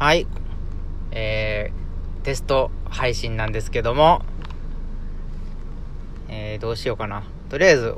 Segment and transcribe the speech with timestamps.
[0.00, 0.26] はい。
[1.10, 4.24] えー、テスト配信なんですけども、
[6.26, 7.24] えー、どうしようかな。
[7.50, 7.94] とりあえず、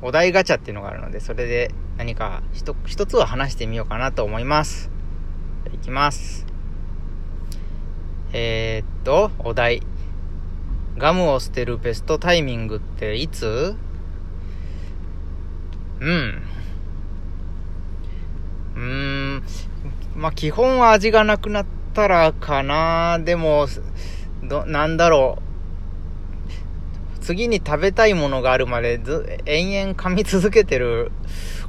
[0.00, 4.90] お題ガチャっていうのがあるので、それで何か一一つは話してみようかなと思います。
[5.74, 6.46] いきます。
[8.32, 9.82] えー、っと、お題。
[10.96, 13.76] ガムを捨てるベストタイミングっていつ？
[16.00, 16.42] うん。
[18.74, 19.42] うーん。
[20.14, 23.18] まあ、基本は味がなくなったらかな。
[23.18, 23.66] でも、
[24.42, 27.18] ど、なんだろう。
[27.20, 31.12] 次に食べたいものがあるまでず、延々噛み続けてる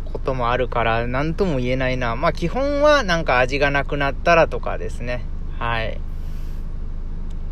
[0.05, 2.15] こともあるから、なんとも言えないな。
[2.15, 5.25] まあ、基本はなんか味がなくなったらとかですね。
[5.59, 5.99] はい。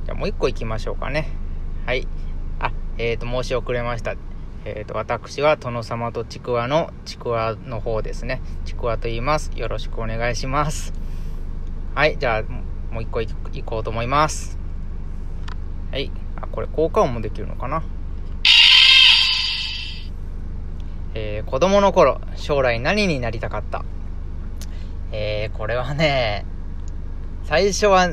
[0.05, 1.30] じゃあもう一個行きましょうかね。
[1.85, 2.08] はい。
[2.60, 4.16] あ、えっ、ー、と、申し遅れました。
[4.64, 8.42] えっ、ー、と、私は殿様とちくわのちくわの方ですね。
[8.64, 9.52] ちくわと言います。
[9.56, 10.94] よろしくお願いします。
[11.96, 12.44] はい、じゃあ、
[12.94, 13.28] もう一個い
[13.66, 14.60] こうと思います。
[15.91, 16.12] はい。
[16.35, 17.84] あ、これ効果音もできるのかな？
[21.13, 23.84] えー、子供の頃、将来何になりたかった？
[25.12, 26.46] えー、これはね、
[27.46, 28.10] 最初は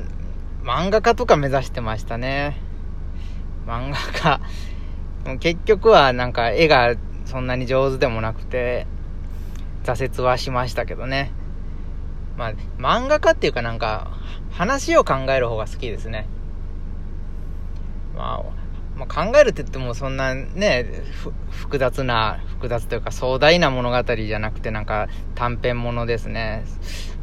[0.64, 2.56] 漫画家とか目指してましたね。
[3.66, 4.40] 漫画家。
[5.40, 8.86] 結局はなんか絵がそんなに上手でもなくて、
[9.84, 11.32] 挫折はしましたけどね。
[12.36, 14.12] まあ、漫画家っていうかなんか、
[14.50, 16.26] 話を考える方が好きですね。
[18.14, 18.58] まあ、
[18.98, 20.86] まあ、考えるって言ってもそんなね、
[21.50, 26.64] 複雑な、複雑というか壮大な物語じゃなくてなんか短編ものですね。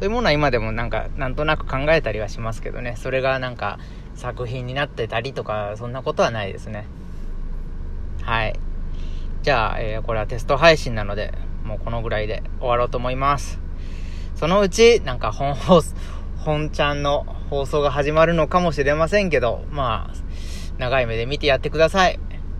[0.00, 2.94] ういうものは今でもなんかなんとなく考えたりはしますけどね。
[2.96, 3.78] それがなんか
[4.14, 6.86] 作品になってたりとか、そんなことはないですね。
[8.26, 8.58] はい。
[9.42, 11.32] じゃあ、えー、これはテスト配信なので、
[11.62, 13.60] もうこのぐらいで終わろうと思います。
[14.34, 15.94] そのうち、なんか本放送、
[16.38, 20.14] 本ちゃんの放送が始まるのかもしれませんけど、まあ、
[20.78, 22.18] 長い目で見てやってください。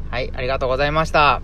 [0.08, 1.42] はい、ありがとうございました。